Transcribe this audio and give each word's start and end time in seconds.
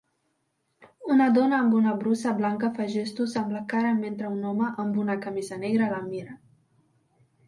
Una 1.15 1.25
dona 1.33 1.57
amb 1.65 1.73
una 1.79 1.91
brusa 1.99 2.31
blanca 2.39 2.69
fa 2.77 2.87
gestos 2.93 3.35
amb 3.41 3.53
la 3.55 3.61
cara 3.73 3.91
mentre 3.99 4.31
un 4.37 4.39
home 4.53 4.71
amb 4.85 4.97
una 5.05 5.17
camisa 5.27 5.59
negra 5.65 5.91
la 5.93 6.01
mira. 6.07 6.35